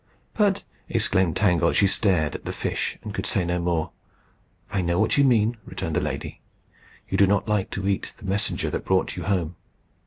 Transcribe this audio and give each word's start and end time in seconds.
"But," 0.33 0.63
exclaimed 0.89 1.35
Tangle. 1.35 1.67
And 1.67 1.77
she 1.77 1.85
stared 1.85 2.33
at 2.33 2.45
the 2.45 2.53
fish, 2.53 2.97
and 3.03 3.13
could 3.13 3.27
say 3.27 3.45
no 3.45 3.59
more. 3.59 3.91
"I 4.71 4.81
know 4.81 4.97
what 4.97 5.15
you 5.15 5.23
mean," 5.23 5.57
returned 5.63 5.95
the 5.95 6.01
lady. 6.01 6.41
"You 7.07 7.19
do 7.19 7.27
not 7.27 7.47
like 7.47 7.69
to 7.69 7.87
eat 7.87 8.11
the 8.17 8.25
messenger 8.25 8.71
that 8.71 8.83
brought 8.83 9.15
you 9.15 9.25
home. 9.25 9.57